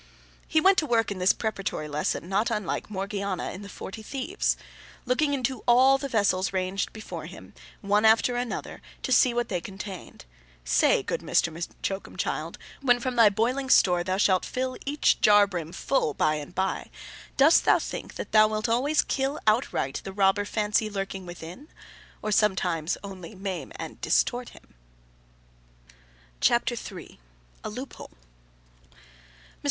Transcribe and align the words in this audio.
He 0.47 0.59
went 0.59 0.79
to 0.79 0.87
work 0.87 1.11
in 1.11 1.19
this 1.19 1.31
preparatory 1.31 1.87
lesson, 1.87 2.27
not 2.27 2.49
unlike 2.49 2.89
Morgiana 2.89 3.51
in 3.51 3.61
the 3.61 3.69
Forty 3.69 4.01
Thieves: 4.01 4.57
looking 5.05 5.31
into 5.35 5.63
all 5.67 5.99
the 5.99 6.09
vessels 6.09 6.51
ranged 6.51 6.91
before 6.91 7.27
him, 7.27 7.53
one 7.81 8.03
after 8.03 8.35
another, 8.35 8.81
to 9.03 9.11
see 9.11 9.31
what 9.31 9.47
they 9.49 9.61
contained. 9.61 10.25
Say, 10.65 11.03
good 11.03 11.21
M'Choakumchild. 11.21 12.55
When 12.81 12.99
from 12.99 13.15
thy 13.15 13.29
boiling 13.29 13.69
store, 13.69 14.03
thou 14.03 14.17
shalt 14.17 14.43
fill 14.43 14.75
each 14.87 15.21
jar 15.21 15.45
brim 15.45 15.71
full 15.71 16.15
by 16.15 16.33
and 16.33 16.55
by, 16.55 16.89
dost 17.37 17.65
thou 17.65 17.77
think 17.77 18.15
that 18.15 18.31
thou 18.31 18.47
wilt 18.47 18.67
always 18.67 19.03
kill 19.03 19.37
outright 19.45 20.01
the 20.03 20.11
robber 20.13 20.45
Fancy 20.45 20.89
lurking 20.89 21.27
within—or 21.27 22.31
sometimes 22.31 22.97
only 23.03 23.35
maim 23.35 23.67
him 23.67 23.73
and 23.75 24.01
distort 24.01 24.49
him! 24.49 24.73
CHAPTER 26.39 26.73
III 26.73 27.19
A 27.63 27.69
LOOPHOLE 27.69 28.09
MR. 28.09 28.97